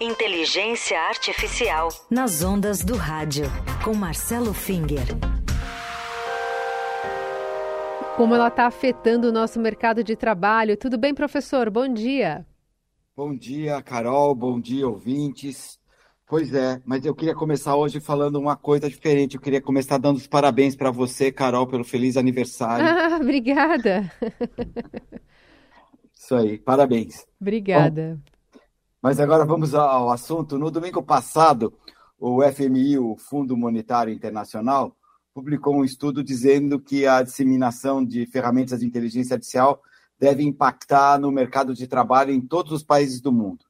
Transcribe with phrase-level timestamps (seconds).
[0.00, 1.88] Inteligência Artificial.
[2.08, 3.46] Nas ondas do rádio.
[3.84, 5.02] Com Marcelo Finger.
[8.16, 10.76] Como ela está afetando o nosso mercado de trabalho.
[10.76, 11.68] Tudo bem, professor?
[11.68, 12.46] Bom dia.
[13.16, 14.36] Bom dia, Carol.
[14.36, 15.80] Bom dia, ouvintes.
[16.28, 19.34] Pois é, mas eu queria começar hoje falando uma coisa diferente.
[19.34, 22.86] Eu queria começar dando os parabéns para você, Carol, pelo feliz aniversário.
[22.86, 24.12] Ah, obrigada.
[26.14, 27.26] Isso aí, parabéns.
[27.40, 28.20] Obrigada.
[28.22, 28.27] Bom,
[29.02, 30.58] mas agora vamos ao assunto.
[30.58, 31.72] No domingo passado,
[32.18, 34.96] o FMI, o Fundo Monetário Internacional,
[35.32, 39.80] publicou um estudo dizendo que a disseminação de ferramentas de inteligência artificial
[40.18, 43.64] deve impactar no mercado de trabalho em todos os países do mundo.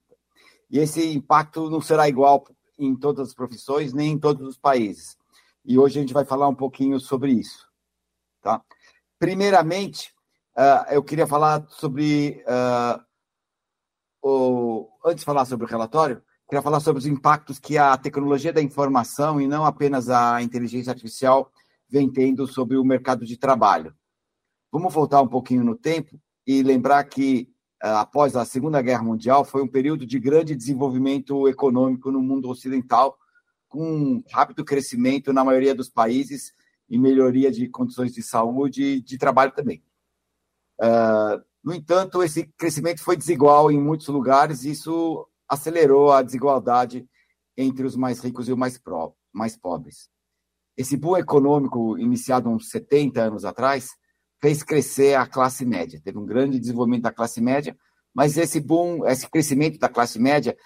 [0.70, 2.46] E esse impacto não será igual
[2.78, 5.16] em todas as profissões, nem em todos os países.
[5.64, 7.68] E hoje a gente vai falar um pouquinho sobre isso.
[8.40, 8.62] Tá?
[9.18, 10.14] Primeiramente,
[10.56, 13.02] uh, eu queria falar sobre uh,
[14.28, 18.52] o, antes de falar sobre o relatório, queria falar sobre os impactos que a tecnologia
[18.52, 21.50] da informação e não apenas a inteligência artificial
[21.88, 23.94] vem tendo sobre o mercado de trabalho.
[24.70, 27.50] Vamos voltar um pouquinho no tempo e lembrar que
[27.82, 32.50] ah, após a Segunda Guerra Mundial foi um período de grande desenvolvimento econômico no mundo
[32.50, 33.16] ocidental,
[33.68, 36.52] com rápido crescimento na maioria dos países
[36.88, 39.82] e melhoria de condições de saúde e de trabalho também.
[40.80, 47.08] Uh, no entanto, esse crescimento foi desigual em muitos lugares e isso acelerou a desigualdade
[47.56, 50.08] entre os mais ricos e os mais, pro, mais pobres.
[50.76, 53.90] Esse boom econômico, iniciado uns 70 anos atrás,
[54.40, 56.00] fez crescer a classe média.
[56.02, 57.76] Teve um grande desenvolvimento da classe média,
[58.14, 60.56] mas esse boom, esse crescimento da classe média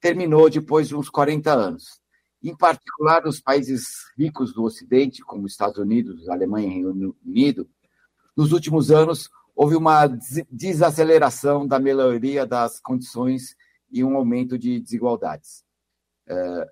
[0.00, 2.00] terminou depois de uns 40 anos.
[2.42, 7.68] Em particular, nos países ricos do Ocidente, como Estados Unidos, Alemanha e Reino Unido,
[8.36, 9.28] nos últimos anos
[9.60, 10.06] houve uma
[10.50, 13.54] desaceleração da melhoria das condições
[13.92, 15.62] e um aumento de desigualdades.
[16.26, 16.66] É,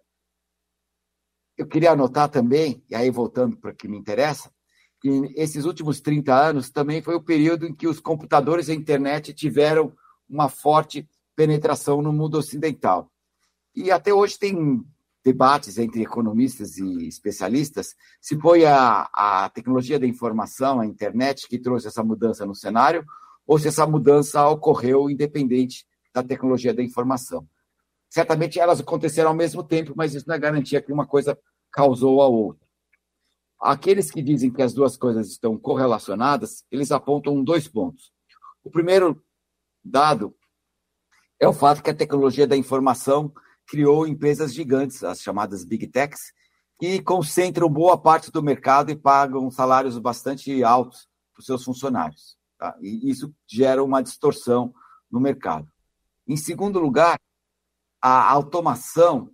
[1.59, 4.51] eu queria anotar também, e aí voltando para o que me interessa,
[5.03, 8.75] que esses últimos 30 anos também foi o período em que os computadores e a
[8.75, 9.93] internet tiveram
[10.27, 13.13] uma forte penetração no mundo ocidental.
[13.77, 14.83] E até hoje tem
[15.29, 21.59] debates entre economistas e especialistas se foi a, a tecnologia da informação, a internet, que
[21.59, 23.05] trouxe essa mudança no cenário,
[23.47, 27.47] ou se essa mudança ocorreu independente da tecnologia da informação.
[28.09, 31.39] Certamente elas aconteceram ao mesmo tempo, mas isso não é garantia que uma coisa
[31.71, 32.67] causou a outra.
[33.61, 38.11] Aqueles que dizem que as duas coisas estão correlacionadas, eles apontam dois pontos.
[38.65, 39.23] O primeiro
[39.85, 40.35] dado
[41.39, 43.31] é o fato que a tecnologia da informação
[43.69, 46.33] criou empresas gigantes, as chamadas Big Techs,
[46.79, 52.37] que concentram boa parte do mercado e pagam salários bastante altos para os seus funcionários.
[52.59, 52.77] Tá?
[52.81, 54.73] E isso gera uma distorção
[55.11, 55.69] no mercado.
[56.27, 57.19] Em segundo lugar,
[58.01, 59.31] a automação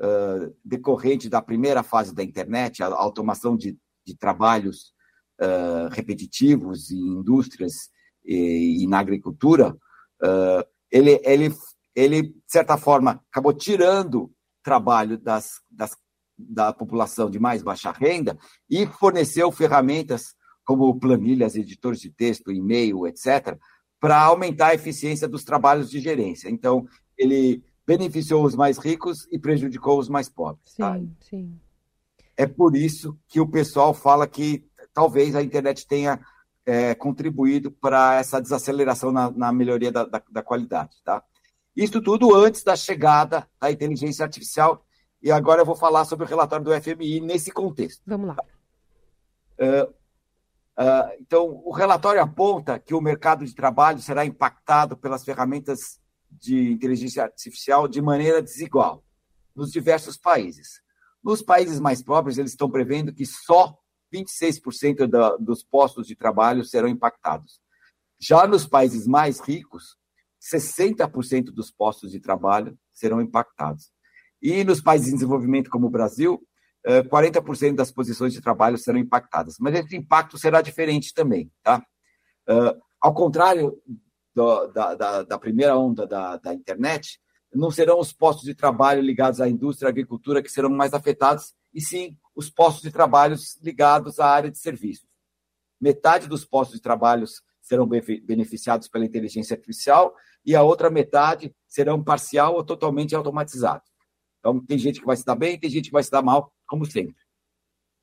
[0.00, 4.92] uh, decorrente da primeira fase da internet, a automação de, de trabalhos
[5.40, 7.90] uh, repetitivos em indústrias
[8.24, 9.74] e, e na agricultura,
[10.22, 11.54] uh, ele, ele
[11.94, 14.30] ele, de certa forma, acabou tirando
[14.62, 15.96] trabalho das, das,
[16.38, 18.38] da população de mais baixa renda
[18.70, 23.58] e forneceu ferramentas como planilhas, editores de texto, e-mail, etc.,
[24.00, 26.48] para aumentar a eficiência dos trabalhos de gerência.
[26.48, 26.86] Então,
[27.16, 30.72] ele beneficiou os mais ricos e prejudicou os mais pobres.
[30.72, 31.00] Sim, tá?
[31.20, 31.60] sim.
[32.36, 36.20] É por isso que o pessoal fala que talvez a internet tenha
[36.64, 40.96] é, contribuído para essa desaceleração na, na melhoria da, da, da qualidade.
[41.04, 41.22] Tá?
[41.76, 44.84] Isso tudo antes da chegada da inteligência artificial.
[45.22, 48.02] E agora eu vou falar sobre o relatório do FMI nesse contexto.
[48.06, 48.36] Vamos lá.
[49.58, 49.90] Uh,
[50.78, 56.00] uh, então, o relatório aponta que o mercado de trabalho será impactado pelas ferramentas
[56.30, 59.04] de inteligência artificial de maneira desigual
[59.54, 60.80] nos diversos países.
[61.22, 63.78] Nos países mais pobres, eles estão prevendo que só
[64.12, 67.60] 26% da, dos postos de trabalho serão impactados.
[68.18, 69.96] Já nos países mais ricos,
[70.42, 73.92] 60% dos postos de trabalho serão impactados.
[74.40, 76.42] E nos países em desenvolvimento, como o Brasil,
[76.84, 79.56] 40% eh, das posições de trabalho serão impactadas.
[79.60, 81.50] Mas esse impacto será diferente também.
[81.62, 81.80] Tá?
[82.48, 83.80] Eh, ao contrário
[84.34, 87.20] do, da, da, da, primeira onda da, da, internet,
[87.54, 91.54] não serão os postos de trabalho ligados à indústria e agricultura que serão mais afetados,
[91.72, 95.06] e sim os postos de trabalho ligados à área de serviços.
[95.80, 97.26] Metade dos postos de trabalho
[97.62, 100.14] serão beneficiados pela inteligência artificial
[100.44, 103.88] e a outra metade serão parcial ou totalmente automatizados.
[104.40, 106.52] Então, tem gente que vai se dar bem, tem gente que vai se dar mal,
[106.66, 107.14] como sempre.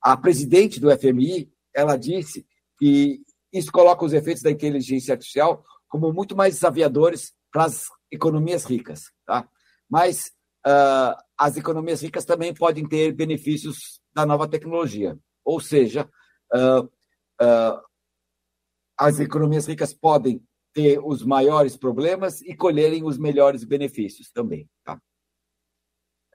[0.02, 2.46] A presidente do FMI, ela disse
[2.78, 3.20] que
[3.52, 9.12] isso coloca os efeitos da inteligência artificial como muito mais desafiadores para as economias ricas,
[9.26, 9.46] tá?
[9.88, 10.32] Mas
[10.66, 15.18] uh, as economias ricas também podem ter benefícios da nova tecnologia.
[15.44, 16.08] Ou seja,
[16.54, 17.82] uh, uh,
[19.00, 20.44] as economias ricas podem
[20.74, 24.68] ter os maiores problemas e colherem os melhores benefícios também.
[24.84, 25.00] Tá?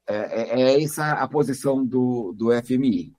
[0.08, 3.14] É, é, é essa a posição do, do FMI.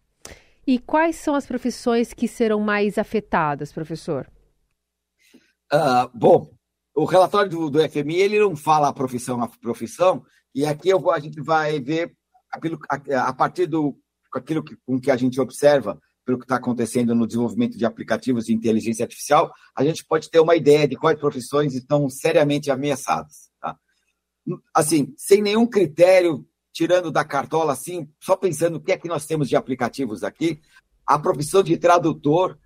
[0.66, 4.28] E quais são as profissões que serão mais afetadas, professor?
[5.72, 6.52] Uh, bom,
[6.92, 11.10] o relatório do, do, FMI ele não fala a profissão a profissão, e aqui eu,
[11.10, 12.12] a gente vai ver
[12.50, 13.96] aquilo, a, a partir do
[14.34, 18.46] aquilo que, com que a gente observa pelo que está acontecendo no desenvolvimento de aplicativos
[18.46, 23.48] de inteligência artificial, a gente pode ter uma ideia de quais profissões estão seriamente ameaçadas.
[23.60, 23.78] Tá?
[24.74, 29.24] Assim, sem nenhum critério, tirando da cartola, assim, só pensando o que é que nós
[29.24, 30.60] temos de aplicativos aqui,
[31.06, 32.58] a profissão de tradutor,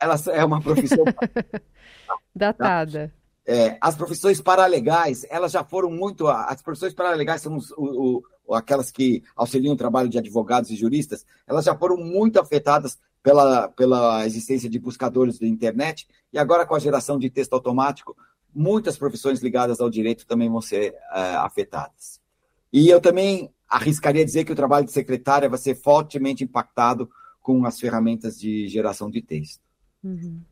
[0.00, 1.04] ela é uma profissão
[2.34, 3.14] datada.
[3.50, 6.28] É, as profissões paralegais, elas já foram muito.
[6.28, 10.76] As profissões paralegais são os, o, o, aquelas que auxiliam o trabalho de advogados e
[10.76, 16.66] juristas, elas já foram muito afetadas pela, pela existência de buscadores de internet, e agora
[16.66, 18.14] com a geração de texto automático,
[18.54, 22.20] muitas profissões ligadas ao direito também vão ser é, afetadas.
[22.70, 27.08] E eu também arriscaria dizer que o trabalho de secretária vai ser fortemente impactado
[27.40, 29.62] com as ferramentas de geração de texto.
[30.04, 30.42] Uhum.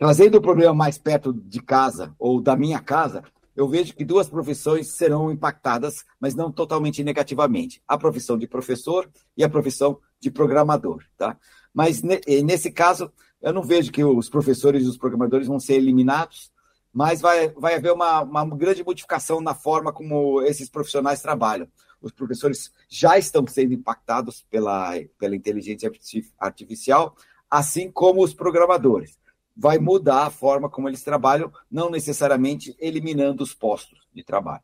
[0.00, 3.22] Trazendo o problema mais perto de casa ou da minha casa,
[3.54, 9.10] eu vejo que duas profissões serão impactadas, mas não totalmente negativamente: a profissão de professor
[9.36, 11.04] e a profissão de programador.
[11.18, 11.36] Tá?
[11.74, 13.12] Mas nesse caso,
[13.42, 16.50] eu não vejo que os professores e os programadores vão ser eliminados,
[16.90, 21.68] mas vai, vai haver uma, uma grande modificação na forma como esses profissionais trabalham.
[22.00, 25.92] Os professores já estão sendo impactados pela, pela inteligência
[26.38, 27.14] artificial,
[27.50, 29.19] assim como os programadores
[29.60, 34.62] vai mudar a forma como eles trabalham, não necessariamente eliminando os postos de trabalho.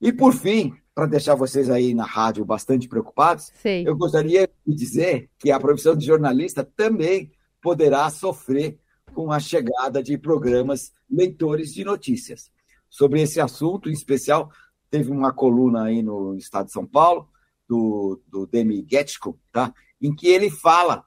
[0.00, 3.82] E por fim, para deixar vocês aí na rádio bastante preocupados, Sim.
[3.84, 8.78] eu gostaria de dizer que a profissão de jornalista também poderá sofrer
[9.12, 12.52] com a chegada de programas leitores de notícias.
[12.88, 14.48] Sobre esse assunto, em especial,
[14.88, 17.28] teve uma coluna aí no Estado de São Paulo,
[17.68, 19.74] do, do Demi Getchko, tá?
[20.00, 21.04] em que ele fala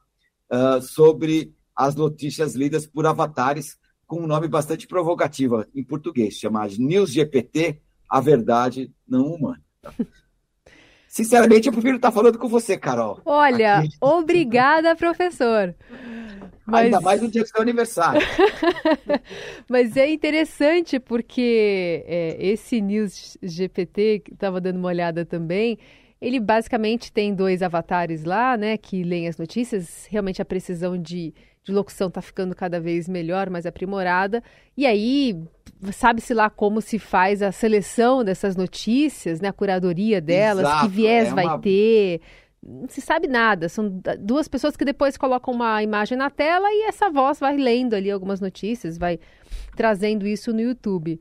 [0.51, 3.77] uh, sobre as notícias lidas por avatares
[4.07, 7.79] com um nome bastante provocativo em português, chamado News GPT,
[8.09, 9.61] a verdade não humana.
[11.07, 13.21] Sinceramente, eu prefiro estar falando com você, Carol.
[13.25, 13.89] Olha, Aqui.
[14.01, 15.75] obrigada, professor.
[16.65, 16.85] Mas...
[16.85, 18.21] Ainda mais no dia do seu aniversário.
[19.69, 25.79] Mas é interessante porque é, esse News GPT, que estava dando uma olhada também,
[26.19, 30.05] ele basicamente tem dois avatares lá, né, que leem as notícias.
[30.09, 31.33] Realmente a precisão de
[31.67, 34.41] de locução está ficando cada vez melhor, mais aprimorada.
[34.75, 35.37] E aí,
[35.91, 39.49] sabe-se lá como se faz a seleção dessas notícias, né?
[39.49, 41.59] A curadoria delas, Exato, que viés é vai uma...
[41.59, 42.21] ter.
[42.65, 43.67] Não se sabe nada.
[43.67, 47.95] São duas pessoas que depois colocam uma imagem na tela e essa voz vai lendo
[47.95, 49.19] ali algumas notícias, vai
[49.75, 51.19] trazendo isso no YouTube.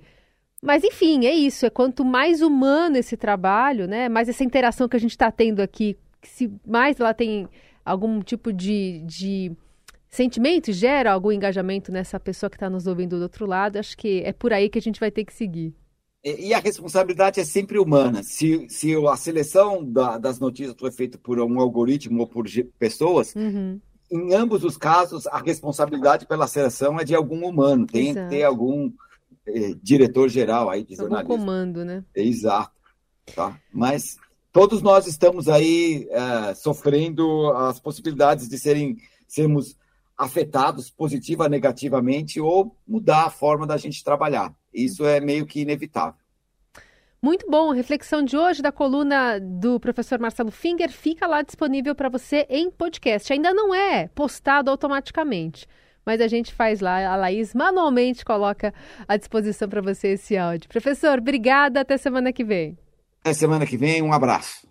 [0.63, 1.67] Mas enfim, é isso.
[1.67, 4.09] É quanto mais humano esse trabalho, né?
[4.09, 7.49] Mais essa interação que a gente está tendo aqui, se mais ela tem
[7.85, 9.53] algum tipo de, de
[10.17, 14.23] sentimento, gera algum engajamento nessa pessoa que está nos ouvindo do outro lado, acho que
[14.23, 15.75] é por aí que a gente vai ter que seguir.
[16.25, 18.23] E a responsabilidade é sempre humana.
[18.25, 22.47] Se, se a seleção da, das notícias foi feita por um algoritmo ou por
[22.79, 23.79] pessoas, uhum.
[24.11, 27.87] em ambos os casos, a responsabilidade pela seleção é de algum humano.
[27.87, 28.91] Tem que ter algum
[29.47, 31.37] eh, diretor geral aí de algum jornalismo.
[31.37, 32.03] comando, né?
[32.13, 32.73] Exato.
[33.33, 33.57] Tá?
[33.73, 34.17] Mas
[34.53, 38.97] todos nós estamos aí eh, sofrendo as possibilidades de serem
[39.29, 39.77] sermos
[40.17, 44.55] afetados positiva, negativamente, ou mudar a forma da gente trabalhar.
[44.73, 46.21] Isso é meio que inevitável.
[47.23, 47.73] Muito bom.
[47.73, 52.47] A reflexão de hoje da coluna do professor Marcelo Finger fica lá disponível para você
[52.49, 53.33] em podcast.
[53.33, 55.67] Ainda não é postado automaticamente,
[56.05, 57.05] mas a gente faz lá.
[57.05, 58.73] A Laís manualmente coloca
[59.09, 60.69] à disposição para você esse áudio.
[60.69, 61.81] Professor, obrigada.
[61.81, 62.79] Até semana que vem.
[63.21, 64.03] Até semana que vem.
[64.03, 64.66] Um abraço.